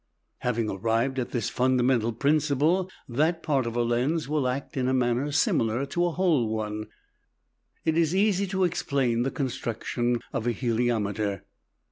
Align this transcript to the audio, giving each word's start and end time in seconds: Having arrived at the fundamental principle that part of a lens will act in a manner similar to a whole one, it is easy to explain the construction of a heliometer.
Having 0.39 0.71
arrived 0.71 1.19
at 1.19 1.29
the 1.29 1.39
fundamental 1.43 2.11
principle 2.11 2.89
that 3.07 3.43
part 3.43 3.67
of 3.67 3.75
a 3.75 3.83
lens 3.83 4.27
will 4.27 4.47
act 4.47 4.75
in 4.75 4.87
a 4.87 4.95
manner 4.95 5.31
similar 5.31 5.85
to 5.85 6.07
a 6.07 6.11
whole 6.13 6.49
one, 6.49 6.87
it 7.85 7.95
is 7.95 8.15
easy 8.15 8.47
to 8.47 8.63
explain 8.63 9.21
the 9.21 9.29
construction 9.29 10.19
of 10.33 10.47
a 10.47 10.53
heliometer. 10.53 11.43